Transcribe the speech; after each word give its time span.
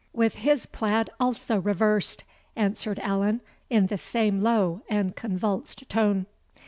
"With 0.13 0.33
his 0.37 0.65
plaid 0.65 1.11
also 1.19 1.59
reversed," 1.59 2.23
answered 2.55 2.97
Allan, 3.03 3.39
in 3.69 3.85
the 3.85 3.99
same 3.99 4.41
low 4.41 4.81
and 4.89 5.15
convulsed 5.15 5.87
tone. 5.89 6.25